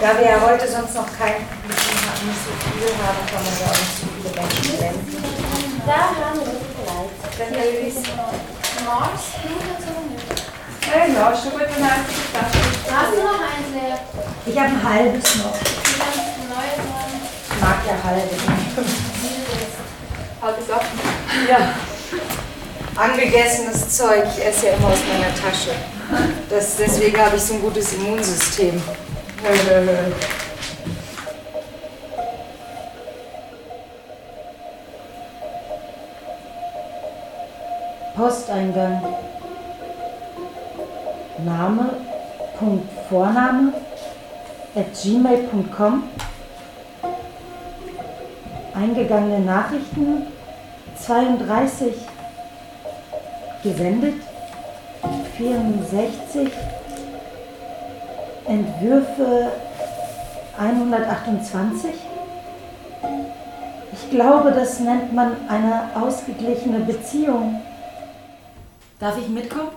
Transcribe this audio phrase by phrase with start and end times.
[0.00, 1.42] Da wir ja heute sonst noch kein
[2.22, 5.10] nicht so viel haben, kann man ja auch nicht so viele Menschen senden.
[5.86, 7.38] Da haben wir vielleicht.
[7.38, 8.06] Wenn ihr wisst.
[8.84, 9.48] Mars, du
[10.88, 12.48] Ja, schon gut, dann einfach
[12.90, 13.98] Hast du noch eins leer?
[14.46, 15.56] Ich habe ein halbes noch.
[17.50, 18.36] Ich mag ja halbe.
[20.40, 20.84] Halbes ab.
[21.48, 21.74] Ja.
[22.96, 25.74] Angegessenes Zeug, ich esse ja immer aus meiner Tasche.
[26.48, 28.80] Das, deswegen habe ich so ein gutes Immunsystem.
[38.16, 39.00] Posteingang.
[41.44, 41.90] Name,
[42.58, 43.72] Punkt Vorname,
[44.74, 46.02] at gmail.com.
[48.74, 50.26] Eingegangene Nachrichten
[51.00, 51.94] 32
[53.62, 54.14] gesendet,
[55.36, 56.50] 64
[58.48, 59.52] Entwürfe
[60.58, 61.90] 128.
[63.92, 67.60] Ich glaube, das nennt man eine ausgeglichene Beziehung.
[68.98, 69.70] Darf ich mitkommen?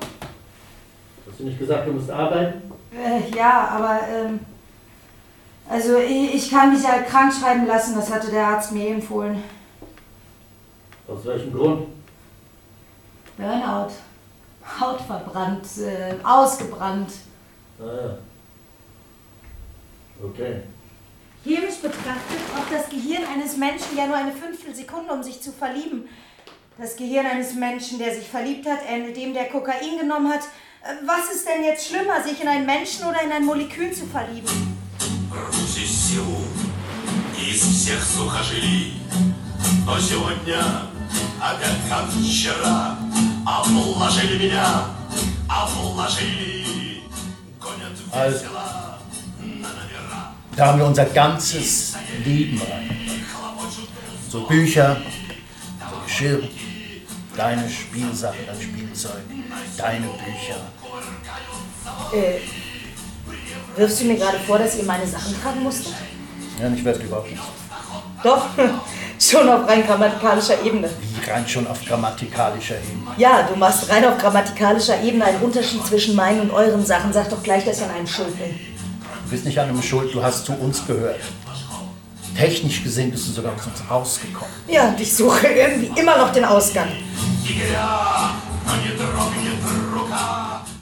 [1.28, 2.62] Hast du nicht gesagt, du musst arbeiten?
[2.94, 4.40] Äh, ja, aber ähm,
[5.70, 9.44] also ich, ich kann mich ja krank schreiben lassen, das hatte der Arzt mir empfohlen.
[11.08, 11.88] Aus welchem Grund?
[13.38, 13.92] Burnout.
[14.80, 17.12] Haut verbrannt, äh, ausgebrannt.
[17.80, 18.18] Ah ja.
[20.23, 20.62] Okay.
[21.45, 26.09] Chemisch betrachtet braucht das Gehirn eines Menschen ja nur eine Fünftelsekunde, um sich zu verlieben.
[26.79, 30.43] Das Gehirn eines Menschen, der sich verliebt hat, ähnelt dem, der Kokain genommen hat.
[30.83, 34.07] Äh, Was ist denn jetzt schlimmer, sich in einen Menschen oder in ein Molekül zu
[34.07, 34.77] verlieben?
[35.31, 36.43] Рвусь из силу
[37.39, 38.95] из всех сухожилий.
[39.85, 40.59] Но сегодня,
[41.41, 42.99] опять как вчера,
[43.47, 44.85] обложили меня,
[45.49, 47.03] обложили.
[47.61, 47.97] Гонят
[50.62, 52.95] da haben wir unser ganzes Leben rein.
[54.30, 54.98] So Bücher,
[55.80, 56.44] so Geschirr,
[57.36, 59.24] deine Spielsachen, dein Spielzeug,
[59.75, 60.62] deine Bücher.
[62.13, 62.41] Äh,
[63.75, 65.96] wirfst du mir gerade vor, dass ihr meine Sachen tragen musstet?
[66.59, 67.41] Ja, ich weiß überhaupt nicht.
[68.24, 68.46] Doch,
[69.19, 70.91] schon auf rein grammatikalischer Ebene.
[71.02, 73.16] Wie rein schon auf grammatikalischer Ebene.
[73.18, 77.12] Ja, du machst rein auf grammatikalischer Ebene einen Unterschied zwischen meinen und euren Sachen.
[77.12, 78.71] Sag doch gleich, dass ich an einem schuld bin.
[79.31, 81.22] Du bist nicht an einem schuld, du hast zu uns gehört.
[82.36, 84.53] Technisch gesehen bist du sogar aus uns rausgekommen.
[84.68, 86.90] Ja, und ich suche irgendwie immer noch den Ausgang.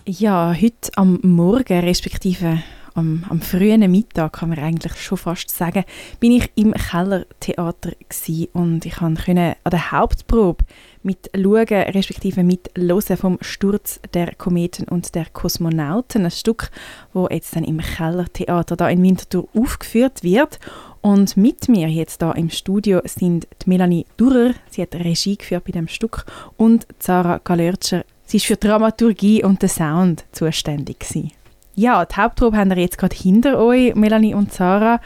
[0.07, 2.63] Ja, heute am Morgen, respektive
[2.95, 5.83] am, am frühen Mittag, kann man eigentlich schon fast sagen,
[6.19, 10.65] bin ich im Kellertheater gsi und ich konnte an der Hauptprobe
[11.03, 16.71] mit schauen, respektive mit hören vom Sturz der Kometen und der Kosmonauten, ein Stück,
[17.13, 20.59] wo jetzt dann im Kellertheater da in Winterthur aufgeführt wird.
[21.01, 25.63] Und mit mir jetzt da im Studio sind die Melanie Durer, sie hat Regie geführt
[25.65, 26.25] bei dem Stück,
[26.57, 31.31] und Sarah Galörtscher, sie ist für Dramaturgie und den Sound zuständig gewesen.
[31.75, 34.49] Ja, die Hauptprobe haben wir jetzt gerade hinter euch, Melanie und.
[34.59, 34.97] Äh,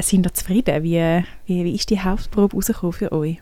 [0.00, 0.82] Sind ihr zufrieden?
[0.82, 3.38] Wie, wie, wie ist die Hauptprobe rausgekommen für euch?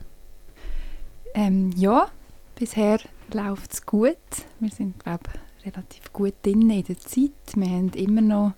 [1.37, 2.09] Ähm, ja,
[2.55, 2.99] bisher
[3.31, 4.17] läuft es gut.
[4.59, 5.29] Wir sind, glaube
[5.63, 7.53] relativ gut drin in der Zeit.
[7.53, 8.53] Wir haben immer noch,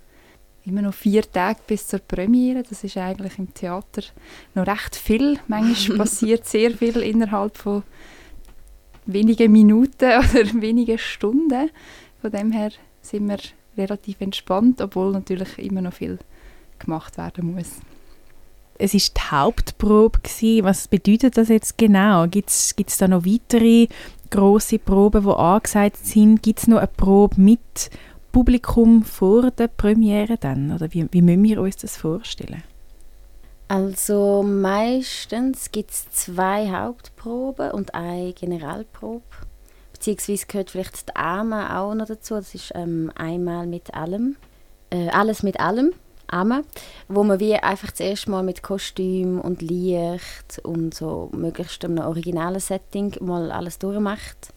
[0.63, 2.63] immer noch vier Tage bis zur Premiere.
[2.63, 4.03] Das ist eigentlich im Theater
[4.56, 5.40] noch recht viel.
[5.50, 7.84] Manchmal passiert sehr viel innerhalb von
[9.06, 11.72] wenigen Minuten oder wenigen Stunden.
[12.22, 13.40] Von dem her sind wir
[13.78, 16.17] relativ entspannt, obwohl natürlich immer noch viel
[16.79, 17.81] gemacht werden muss.
[18.81, 20.63] Es ist die Hauptprobe gewesen.
[20.63, 22.28] Was bedeutet das jetzt genau?
[22.28, 23.88] Gibt es da noch weitere
[24.29, 26.41] große Proben, die angesagt sind?
[26.41, 27.90] Gibt es noch eine Probe mit
[28.31, 30.72] Publikum vor der Premiere dann?
[30.73, 32.63] Oder wie, wie müssen wir uns das vorstellen?
[33.67, 39.23] Also meistens gibt es zwei Hauptproben und eine Generalprobe.
[39.91, 42.35] Beziehungsweise gehört vielleicht die Arme auch noch dazu.
[42.35, 44.38] Das ist ähm, einmal mit allem.
[44.90, 45.91] Äh, alles mit allem.
[46.31, 46.64] Arme.
[47.08, 52.59] Wo man wie einfach zuerst mal mit Kostüm und Licht und so möglichst einem originalen
[52.59, 54.53] Setting mal alles durchmacht.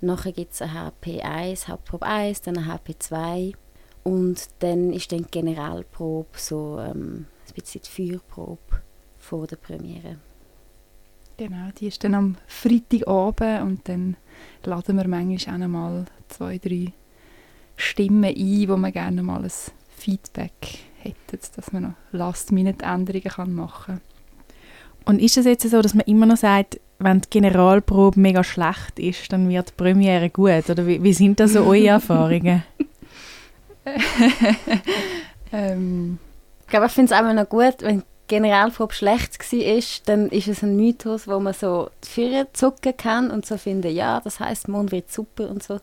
[0.00, 3.52] Nachher gibt es eine HP 1, Hauptprobe 1, dann eine HP 2
[4.04, 8.82] und dann ist dann die Generalprobe so ähm, ein bisschen die Feuerprobe
[9.18, 10.16] vor der Premiere.
[11.38, 14.16] Genau, die ist dann am Freitagabend und dann
[14.64, 16.92] laden wir manchmal auch mal zwei, drei
[17.76, 19.52] Stimmen ein, wo man gerne mal ein
[19.96, 24.00] Feedback hätte, dass man noch Last-Minute-Änderungen machen kann.
[25.04, 28.98] Und ist es jetzt so, dass man immer noch sagt, wenn die Generalprobe mega schlecht
[28.98, 30.68] ist, dann wird die Premiere gut?
[30.68, 32.64] Oder wie, wie sind da so eure Erfahrungen?
[35.52, 36.18] ähm,
[36.62, 40.48] Ich glaube, ich finde es auch noch gut, wenn die Generalprobe schlecht war, dann ist
[40.48, 44.40] es ein Mythos, wo man so die Führer zucken kann und so finden, ja, das
[44.40, 45.78] heißt, Mond wird super und so.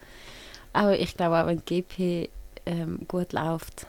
[0.73, 2.29] Aber ich glaube auch, wenn die GP
[2.65, 3.87] ähm, gut läuft,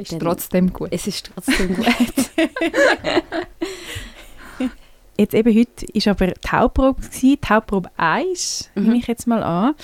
[0.00, 0.88] Ist Dann- trotzdem gut.
[0.92, 1.86] es ist trotzdem gut.
[5.18, 8.82] Jetzt eben heute war aber die Hauptprobe, gewesen, die Hauptprobe 1, Mhm.
[8.84, 9.74] nehme ich jetzt mal an.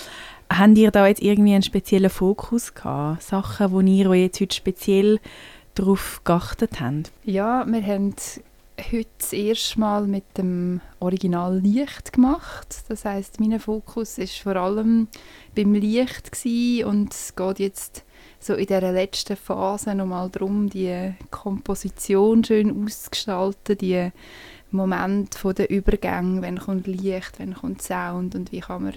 [0.51, 3.23] Habt ihr da jetzt irgendwie einen speziellen Fokus gehabt?
[3.23, 5.21] Sachen, wo ihr euch jetzt heute speziell
[5.75, 7.13] darauf geachtet habt?
[7.25, 8.15] Ja, wir haben
[8.93, 12.69] heute das erste Mal mit dem Original Licht gemacht.
[12.89, 15.09] Das heißt, mein Fokus ist vor allem
[15.55, 18.05] beim Licht gsi und es geht jetzt
[18.41, 24.11] so in der letzten Phase nochmal darum, die Komposition schön auszugestalten, die
[24.71, 28.95] Moment von der Übergang, wenn kommt Licht, wenn kommt Sound und wie kann man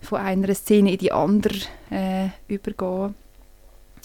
[0.00, 1.58] von einer Szene in die andere
[1.90, 3.14] äh, übergehen.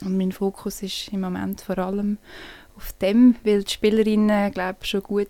[0.04, 2.18] Und mein Fokus ist im Moment vor allem
[2.76, 5.28] auf dem, weil die Spielerinnen glaube schon gut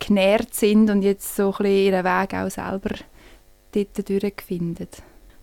[0.00, 2.96] genährt sind und jetzt so ein bisschen ihren Weg auch selber
[3.72, 4.88] dort durchfinden.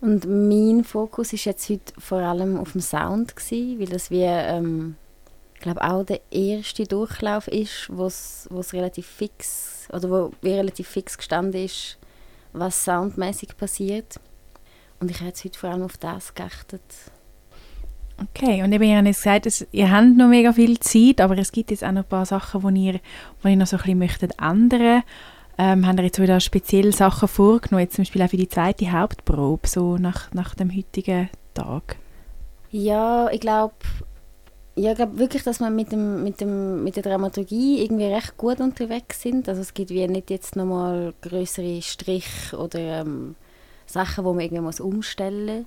[0.02, 4.24] Und mein Fokus ist jetzt heute vor allem auf dem Sound gewesen, weil das wie,
[4.24, 4.96] ähm,
[5.60, 11.64] glaube auch der erste Durchlauf ist, wo es relativ fix oder wo relativ fix gestanden
[11.64, 11.98] ist,
[12.52, 14.18] was soundmäßig passiert.
[14.98, 16.82] Und ich habe jetzt heute vor allem auf das geachtet.
[18.20, 21.52] Okay, und eben, ihr habt gesagt, dass ihr habt noch mega viel Zeit, aber es
[21.52, 23.00] gibt jetzt auch noch ein paar Sachen, die ihr,
[23.44, 25.04] ihr noch so ein bisschen möchtet ändern.
[25.58, 28.90] Ähm, habt ihr jetzt wieder spezielle Sachen vorgenommen, jetzt zum Beispiel auch für die zweite
[28.90, 31.96] Hauptprobe, so nach, nach dem heutigen Tag?
[32.70, 33.74] Ja, ich glaube
[34.74, 38.60] ja, ich wirklich, dass wir mit, dem, mit, dem, mit der Dramaturgie irgendwie recht gut
[38.60, 39.46] unterwegs sind.
[39.48, 43.34] Also es gibt wie nicht jetzt nochmal größere Strich oder ähm,
[43.86, 45.66] Sachen, wo man irgendwie muss umstellen muss.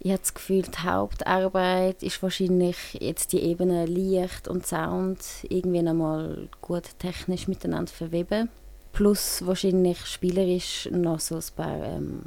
[0.00, 5.82] Ich habe das Gefühl, die Hauptarbeit ist wahrscheinlich jetzt die Ebene Licht und Sound irgendwie
[5.82, 8.48] nochmal gut technisch miteinander verweben.
[8.92, 12.22] Plus wahrscheinlich spielerisch noch so ein paar ähm,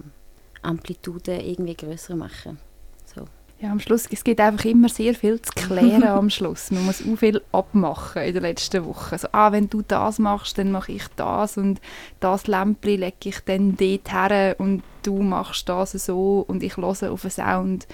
[0.62, 2.58] Amplituden irgendwie größer machen.
[3.06, 3.26] So.
[3.62, 6.72] Ja, am Schluss, es gibt einfach immer sehr viel zu klären am Schluss.
[6.72, 9.14] Man muss auch viel abmachen in der letzten Woche.
[9.14, 11.80] Also, ah, wenn du das machst, dann mache ich das und
[12.20, 16.86] das Lämpchen lege ich dann dort her und du machst das so und ich höre
[16.86, 17.88] auf den Sound.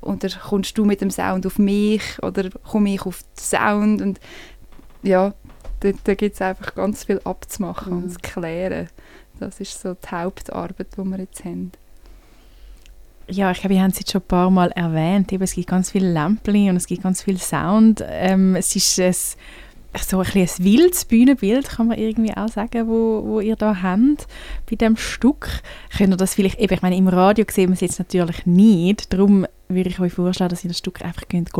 [0.00, 4.20] Oder kommst du mit dem Sound auf mich oder komme ich auf den Sound und
[5.02, 5.34] ja,
[5.82, 8.02] da, da gibt es einfach ganz viel abzumachen Mhm.
[8.04, 8.88] und zu klären.
[9.40, 11.72] Das ist so die Hauptarbeit, die wir jetzt haben.
[13.28, 15.32] Ja, ich glaube, wir haben es jetzt schon ein paar Mal erwähnt.
[15.32, 18.04] Eben, es gibt ganz viele Lämpchen und es gibt ganz viel Sound.
[18.06, 19.14] Ähm, es ist ein,
[20.06, 24.26] so ein, ein wildes Bühnenbild, kann man irgendwie auch sagen, wo, wo ihr da habt
[24.68, 25.48] bei dem Stück.
[25.96, 29.12] Könnt ihr das vielleicht, eben, ich meine, im Radio sehen wir es jetzt natürlich nicht,
[29.12, 31.52] darum würde ich euch vorschlagen, dass ihr das Stück einfach könnt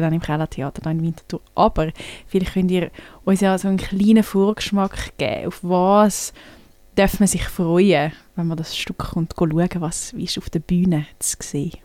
[0.00, 1.40] dann im Kellertheater, dann in Winterthur.
[1.54, 1.92] Aber
[2.26, 2.90] vielleicht könnt ihr
[3.24, 6.32] uns ja so einen kleinen Vorgeschmack geben, auf was
[6.94, 11.06] darf man sich freuen, wenn man das Stück kommt schauen, was ist auf der Bühne
[11.18, 11.78] zu sehen.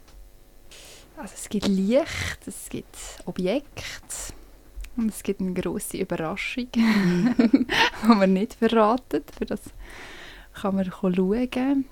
[1.18, 4.34] Also es gibt Licht, es gibt Objekte
[4.98, 7.66] und es gibt eine große Überraschung, die
[8.08, 9.22] wir nicht verraten.
[9.38, 9.62] Für das
[10.54, 11.86] kann man schauen.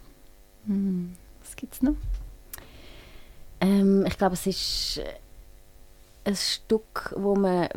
[0.66, 1.96] Hm, Was gibt es noch?
[3.62, 5.02] Ähm, ich glaube, es ist
[6.24, 7.70] ein Stück, wo man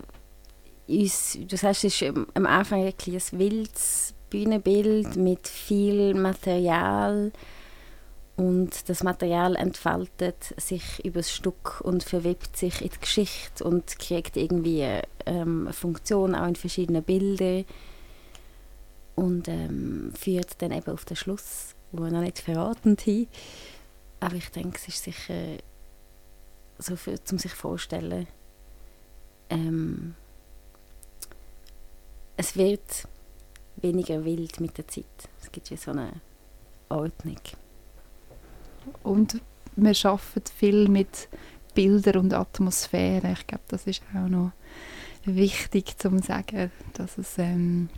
[0.88, 2.94] uns, du sagst, es ist am- Anfang ein
[3.32, 7.32] wildes Bühnenbild mit viel Material
[8.36, 13.98] und das Material entfaltet sich über das Stück und verwebt sich in die Geschichte und
[13.98, 14.86] kriegt irgendwie
[15.26, 17.64] ähm, eine Funktion auch in verschiedenen Bildern
[19.14, 23.28] und ähm, führt dann eben auf den Schluss, wo wir noch nicht verraten haben.
[24.20, 25.34] Aber ich denke, es ist sicher
[26.78, 28.26] so für, zum sich vorstellen.
[29.50, 30.14] Ähm,
[32.36, 33.08] es wird
[33.76, 35.04] weniger wild mit der Zeit.
[35.40, 36.12] Es gibt wie so eine
[36.88, 37.40] Ordnung.
[39.02, 39.40] Und
[39.76, 41.28] wir arbeiten viel mit
[41.74, 43.32] Bildern und Atmosphäre.
[43.32, 44.52] Ich glaube, das ist auch noch
[45.24, 47.88] wichtig zu sagen, dass es, ähm,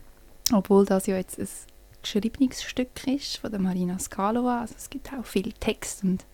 [0.53, 1.49] obwohl das ja jetzt ein
[2.03, 6.25] geschriebenes Stück ist von der Marina Skalova, also es gibt auch viel Text und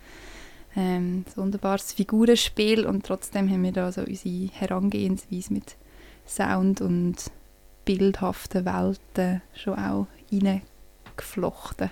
[0.76, 5.76] ähm, ein wunderbares Figurenspiel und trotzdem haben wir da so unsere Herangehensweise mit
[6.26, 7.16] Sound und
[7.84, 11.90] bildhaften Welten schon auch reingeflochten.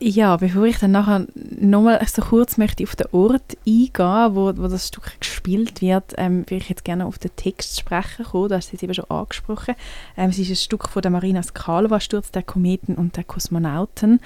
[0.00, 4.68] Ja, bevor ich dann nachher nochmal so kurz möchte auf den Ort eingehen, wo, wo
[4.68, 8.48] das Stück gespielt wird, ähm, würde ich jetzt gerne auf den Text sprechen kommen.
[8.48, 9.74] Du hast es eben schon angesprochen.
[10.16, 14.20] Ähm, es ist ein Stück von der Marina Skalova, Sturz der Kometen und der Kosmonauten.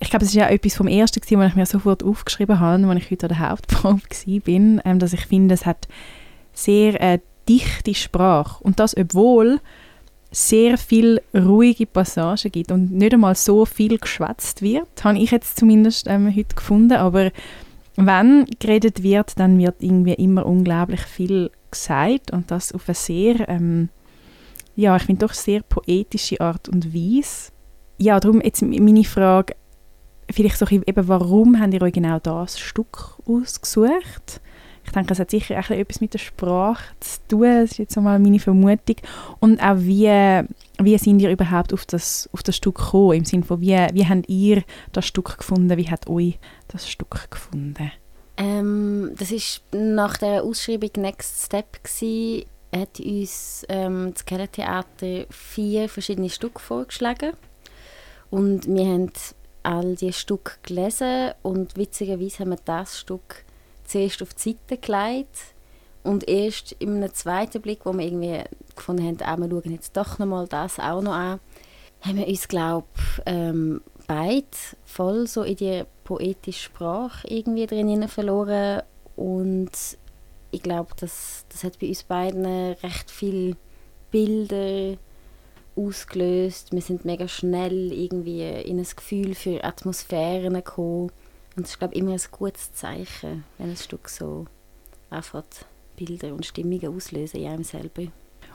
[0.00, 2.86] Ich glaube, es ist ja etwas vom Ersten, gewesen, was ich mir sofort aufgeschrieben habe,
[2.86, 5.88] als ich heute an der Hauptprobe war, ähm, dass ich finde, es hat
[6.52, 8.62] sehr äh, dichte Sprache.
[8.62, 9.60] Und das, obwohl
[10.30, 15.58] sehr viel ruhige Passagen gibt und nicht einmal so viel geschwätzt wird, habe ich jetzt
[15.58, 16.94] zumindest ähm, heute gefunden.
[16.94, 17.30] Aber
[17.96, 23.48] wenn geredet wird, dann wird irgendwie immer unglaublich viel gesagt und das auf eine sehr,
[23.48, 23.88] ähm,
[24.74, 27.52] ja, ich finde doch sehr poetische Art und Weise.
[27.98, 29.54] Ja, darum jetzt meine Frage,
[30.30, 34.40] vielleicht so eben, warum habt ihr euch genau das Stück ausgesucht?
[34.86, 37.96] Ich denke, es hat sicher auch etwas mit der Sprache zu tun, das ist jetzt
[37.96, 38.96] einmal meine Vermutung.
[39.40, 40.42] Und auch wie,
[40.78, 43.18] wie sind ihr überhaupt auf das, auf das Stück gekommen?
[43.18, 44.62] Im Sinne von, wie, wie habt ihr
[44.92, 45.76] das Stück gefunden?
[45.78, 46.38] Wie hat euch
[46.68, 47.92] das Stück gefunden?
[48.36, 55.26] Ähm, das ist nach der Ausschreibung Next Step gewesen, hat uns ähm, das Keller Theater
[55.30, 57.32] vier verschiedene Stücke vorgeschlagen
[58.30, 59.12] und wir haben
[59.64, 63.44] all diese Stücke gelesen und witzigerweise haben wir das Stück
[63.84, 65.54] zuerst auf die Seite gelegt
[66.02, 68.42] und erst in einem zweiten Blick, wo wir irgendwie
[68.76, 71.40] gefunden haben, ah, wir schauen jetzt doch nochmal das auch noch an,
[72.02, 72.86] haben wir uns, glaube
[73.26, 74.46] ähm, beide
[74.84, 78.82] voll so in die poetische Sprache irgendwie drin verloren
[79.16, 79.70] und
[80.50, 83.56] ich glaube, das, das hat bei uns beiden recht viele
[84.10, 84.96] Bilder
[85.76, 86.72] ausgelöst.
[86.72, 91.10] Wir sind mega schnell irgendwie in ein Gefühl für Atmosphären gekommen.
[91.56, 94.46] Und es ist, glaube ich, immer ein gutes Zeichen, wenn ein Stück so
[95.10, 95.44] einfach
[95.96, 98.04] Bilder und Stimmungen auslösen in einem selber.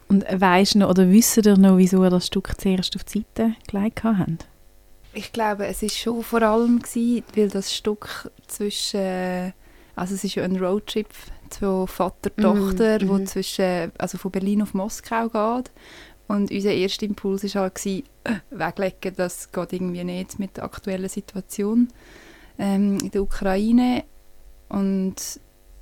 [0.08, 3.20] Und weisst du noch, oder wisst ihr noch, wieso ihr das Stück zuerst auf die
[3.20, 4.48] Seite gelegt habt?
[5.14, 9.54] Ich glaube, es ist schon vor allem gewesen, weil das Stück zwischen,
[9.96, 11.08] also es ist ja ein Roadtrip
[11.50, 13.26] von Vater und Tochter, mm, wo mm.
[13.26, 15.72] zwischen, also von Berlin auf Moskau geht.
[16.30, 18.04] Und unser erster Impuls war halt, äh,
[18.52, 21.88] weglegen, das geht irgendwie nicht mit der aktuellen Situation
[22.60, 24.04] ähm, in der Ukraine.
[24.70, 25.16] Und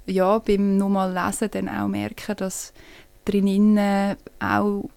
[0.06, 2.74] ja, beim nochmal lesen dann auch merken, dass
[3.26, 4.90] drinnen auch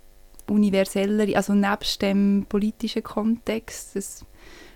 [0.48, 4.24] universeller, also nebst dem politischen Kontext, es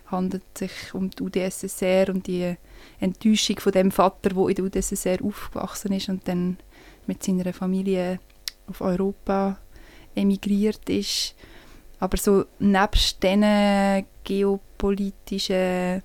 [0.06, 2.56] handelt sich um die UdSSR und die
[2.98, 6.56] Enttäuschung von dem Vater, der in der UdSSR aufgewachsen ist und dann
[7.06, 8.18] mit seiner Familie
[8.66, 9.58] auf Europa
[10.14, 11.34] emigriert ist.
[12.00, 13.22] Aber so nebst
[14.24, 16.02] geopolitischen,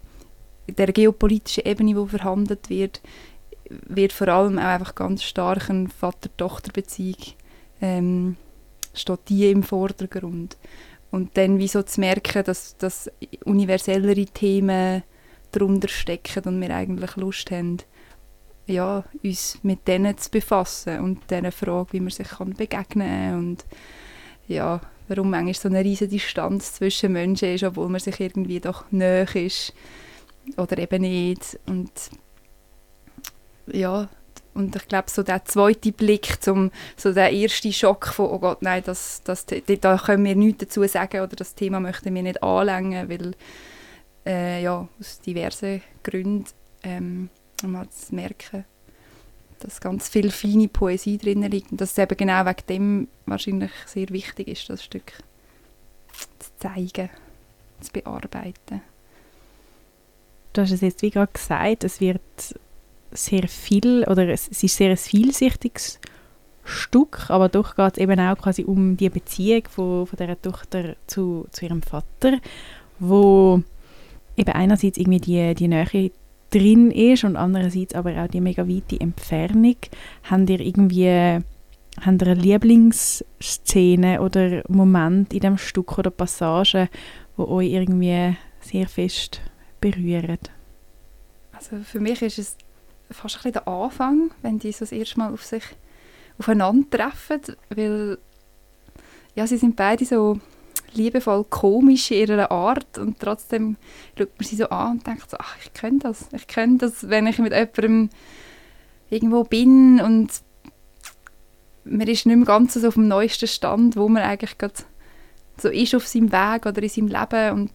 [0.68, 3.01] der geopolitischen Ebene, die verhandelt wird,
[3.70, 7.36] wird vor allem auch einfach ganz stark eine Vater-Tochter-Beziehung
[7.82, 8.36] ähm,
[8.94, 10.58] steht die im Vordergrund.
[11.12, 13.12] Und dann wie so zu merken, dass, dass
[13.46, 15.04] universellere Themen
[15.51, 17.78] darunter stecken und wir eigentlich Lust haben,
[18.68, 23.66] ja, uns mit denen zu befassen und diese Frage, wie man sich begegnen kann und
[24.50, 28.84] ja, warum manchmal so eine riesige Distanz zwischen Menschen ist, obwohl man sich irgendwie doch
[28.91, 29.74] näher ist
[30.58, 31.60] oder eben nicht.
[31.68, 31.91] Und
[33.68, 34.10] ja,
[34.53, 38.62] und ich glaube, so der zweite Blick, zum, so der erste Schock von, oh Gott,
[38.62, 42.44] nein, das, das, da können wir nichts dazu sagen oder das Thema möchten wir nicht
[42.44, 43.36] anlängen, weil
[44.25, 46.46] äh, ja, aus diversen Gründen
[46.84, 47.29] ähm,
[47.63, 48.65] mal zu merken,
[49.60, 53.72] dass ganz viel feine Poesie drin liegt und dass es eben genau wegen dem wahrscheinlich
[53.86, 55.13] sehr wichtig ist, das Stück
[56.39, 57.10] zu zeigen,
[57.82, 58.82] zu bearbeiten.
[60.54, 62.22] Du hast es jetzt wie gerade gesagt, es wird
[63.12, 66.00] sehr viel, oder es, es ist sehr ein vielsichtiges
[66.63, 70.96] Stück, aber doch geht es eben auch quasi um die Beziehung von, von dieser Tochter
[71.08, 72.39] zu, zu ihrem Vater,
[73.00, 73.63] wo
[74.38, 76.12] eben einerseits irgendwie die, die Nähe
[76.50, 79.77] drin ist und andererseits aber auch die mega weite Entfernung.
[80.29, 81.44] Habt ihr irgendwie
[82.01, 86.89] habt ihr eine Lieblingsszene oder Moment in dem Stück oder Passage,
[87.36, 89.41] wo euch irgendwie sehr fest
[89.82, 90.39] berühren?
[91.51, 92.58] Also für mich ist es
[93.12, 95.63] fast ein bisschen der Anfang, wenn die so das erste Mal auf sich
[96.38, 98.18] aufeinandertreffen, weil
[99.36, 100.39] ja, sie sind beide so
[100.93, 103.77] liebevoll komisch in ihrer Art und trotzdem
[104.17, 106.27] schaut man sie so an und denkt so, ach, ich kenne das.
[106.34, 108.10] Ich kenne das, wenn ich mit jemandem
[109.10, 110.29] irgendwo bin und
[111.84, 114.75] man ist nicht mehr ganz so auf dem neuesten Stand, wo man eigentlich gerade
[115.58, 117.72] so ist auf seinem Weg oder in seinem Leben und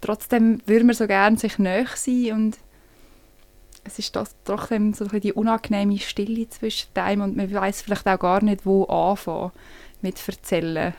[0.00, 2.58] trotzdem würde man so gerne sich näher sein und
[3.84, 8.18] es ist das trotzdem so die unangenehme Stille zwischen einem und man weiß vielleicht auch
[8.18, 9.52] gar nicht, wo anfangen
[10.02, 10.94] mit erzählen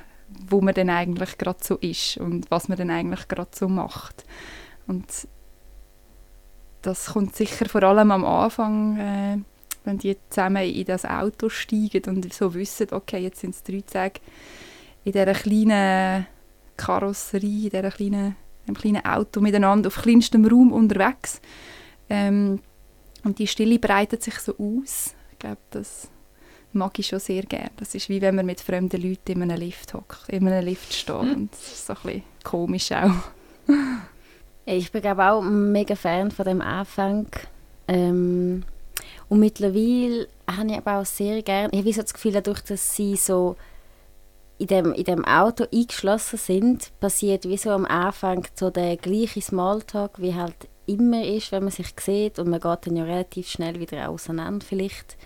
[0.48, 4.26] wo man denn eigentlich gerade so ist und was man denn eigentlich gerade so macht.
[4.88, 5.28] Und
[6.82, 9.38] das kommt sicher vor allem am Anfang, äh,
[9.86, 13.82] wenn die zusammen in das Auto steigen und so wissen, okay, jetzt sind es drei
[13.82, 14.20] Tage
[15.04, 16.28] in dieser kleinen
[16.78, 18.36] Karosserie, in dieser kleinen,
[18.68, 21.42] einem kleinen Auto miteinander auf kleinstem Raum unterwegs.
[22.10, 22.60] Ähm,
[23.24, 25.16] und die Stille breitet sich so aus.
[25.32, 26.10] Ich glaube, das
[26.74, 27.72] mag ich schon sehr gerne.
[27.78, 30.94] Das ist wie wenn man mit fremden Leuten in einem Lift hockt, in einem Lift
[30.94, 31.16] steht.
[31.16, 33.12] Und das ist so ein bisschen komisch auch.
[34.66, 37.28] Ich bin glaube auch mega Fan von dem Anfang.
[37.90, 38.64] Ähm,
[39.28, 42.96] und mittlerweile habe ich aber auch sehr gerne, ich habe so das Gefühl, dadurch, dass
[42.96, 43.58] sie so
[44.58, 49.42] in dem, in dem Auto eingeschlossen sind, passiert wie so am Anfang so der gleiche
[49.42, 53.50] Smalltalk, wie halt immer ist, wenn man sich sieht und man geht dann ja relativ
[53.50, 55.18] schnell wieder auseinander vielleicht.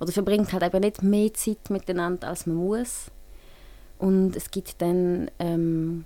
[0.00, 3.10] Oder verbringt halt eben nicht mehr Zeit miteinander, als man muss.
[3.98, 6.04] Und es gibt dann, ähm,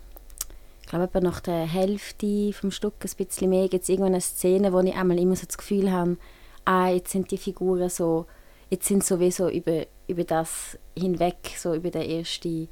[0.83, 4.73] ich glaube nach der Hälfte vom Stück ein bisschen mehr, gibt es irgendwann eine Szene,
[4.73, 6.17] wo ich einmal immer so das Gefühl habe,
[6.65, 8.27] ah, jetzt sind die Figuren so,
[8.71, 12.69] jetzt sind sowieso über, über das hinweg, so über den ersten,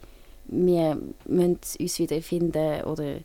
[0.46, 3.18] wir müssen uns wieder finden oder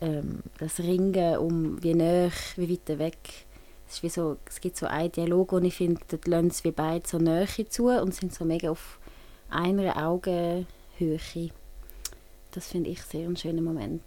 [0.00, 3.18] ähm, das Ringen um wie näher, wie weit weg.
[3.90, 6.64] Es, ist wie so, es gibt so einen Dialog, wo ich finde, dort lassen sie
[6.64, 9.00] wie beide so Nähe zu und sind so mega auf
[9.50, 11.50] einer Augenhöhe.
[12.52, 14.02] Das finde ich sehr einen schönen Moment.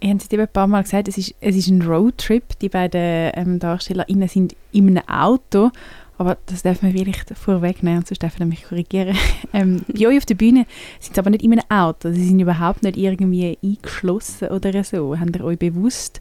[0.00, 2.58] Ihr habt es eben ein paar Mal gesagt, es ist, es ist ein Roadtrip.
[2.58, 5.70] Die beiden ähm, DarstellerInnen sind in einem Auto.
[6.18, 9.16] Aber das darf man vielleicht vorwegnehmen, sonst darf man mich korrigieren.
[9.54, 10.66] ähm, bei euch auf der Bühne
[11.00, 12.12] sind sie aber nicht in einem Auto.
[12.12, 15.18] Sie sind überhaupt nicht irgendwie eingeschlossen oder so.
[15.18, 16.20] Habt ihr euch bewusst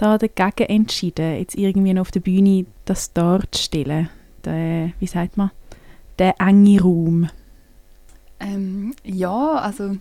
[0.00, 4.08] da dagegen entschieden, jetzt irgendwie noch auf der Bühne das darzustellen?
[4.44, 5.50] Der, wie sagt man?
[6.18, 7.28] Der enge Raum.
[8.40, 9.96] Ähm, ja, also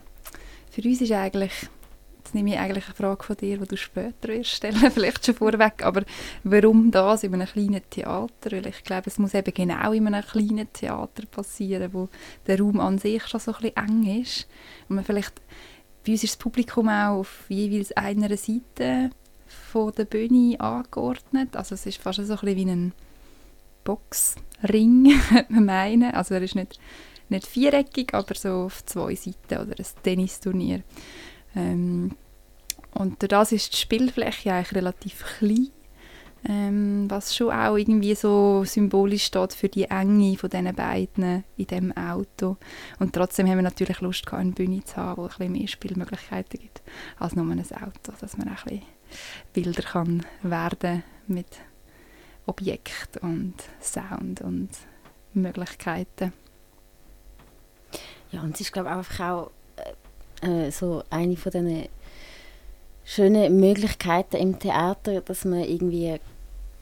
[0.71, 1.51] für uns ist eigentlich,
[2.19, 5.35] jetzt nehme ich eigentlich eine Frage von dir, die du später wirst stellen, vielleicht schon
[5.35, 6.03] vorweg, aber
[6.45, 8.51] warum das in einem kleinen Theater?
[8.51, 12.07] Weil ich glaube, es muss eben genau in einem kleinen Theater passieren, wo
[12.47, 14.47] der Raum an sich schon so ein bisschen eng ist.
[14.87, 15.41] Und man vielleicht,
[16.05, 19.09] bei uns ist das Publikum auch auf jeweils einer Seite
[19.71, 21.55] von der Bühne angeordnet.
[21.55, 22.93] Also es ist fast so ein bisschen wie ein
[23.83, 26.11] Boxring, man meinen.
[26.13, 26.79] Also er ist nicht
[27.29, 30.81] nicht viereckig, aber so auf zwei Seiten oder ein Tennisturnier.
[31.55, 32.11] Ähm,
[32.93, 35.69] und durch das ist die Spielfläche eigentlich relativ klein,
[36.47, 41.67] ähm, was schon auch irgendwie so symbolisch steht für die Enge von diesen beiden in
[41.67, 42.57] dem Auto.
[42.99, 45.67] Und trotzdem haben wir natürlich Lust, gehabt, eine Bühne zu haben, wo ein bisschen mehr
[45.67, 46.81] Spielmöglichkeiten gibt
[47.19, 48.81] als nur ein Auto, dass man ein bisschen
[49.53, 51.47] wilder kann werden mit
[52.45, 54.69] Objekt und Sound und
[55.33, 56.33] Möglichkeiten.
[58.31, 59.51] Ja, und es ist glaube ich einfach auch
[60.41, 61.89] äh, äh, so eine von diesen
[63.03, 66.19] schönen Möglichkeiten im Theater, dass man irgendwie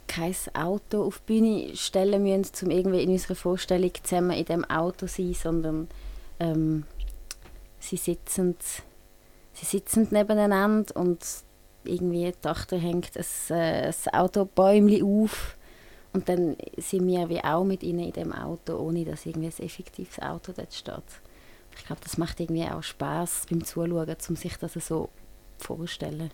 [0.07, 4.65] kein Auto auf die Bühne stellen müssen, um irgendwie in unserer Vorstellung zusammen in dem
[4.65, 5.87] Auto zu sein, sondern
[6.39, 6.85] ähm,
[7.79, 8.55] sie sitzen
[9.53, 11.25] sie sitzen nebeneinander und
[11.87, 15.57] irgendwie die Tochter hängt ein, äh, ein Autobäumchen auf
[16.13, 19.65] und dann sind wir wie auch mit ihnen in dem Auto, ohne dass irgendwie ein
[19.65, 21.21] effektives Auto dort steht.
[21.77, 25.09] Ich glaube, das macht irgendwie auch Spaß beim Zuschauen, um sich das so
[25.59, 26.31] vorzustellen.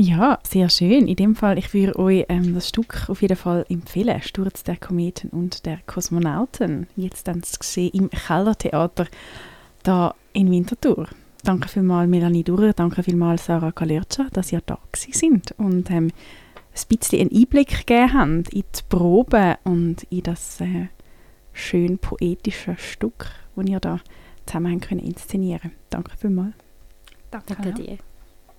[0.00, 1.08] Ja, sehr schön.
[1.08, 4.22] In dem Fall, ich würde euch ähm, das Stück auf jeden Fall empfehlen.
[4.22, 6.86] Sturz der Kometen und der Kosmonauten.
[6.94, 9.08] Jetzt dann zu sehen im Kellertheater
[9.82, 11.08] da in Winterthur.
[11.44, 16.10] Danke vielmals Melanie Durer, danke vielmals Sarah Kalerca, dass ihr da sind und ähm,
[16.74, 20.88] ein bisschen einen Einblick gegeben habt in die Probe und in das äh,
[21.52, 24.00] schön poetische Stück, das ihr da
[24.46, 25.72] zusammen können inszenieren.
[25.90, 26.54] Danke vielmals.
[27.30, 27.98] Danke, Danke dir.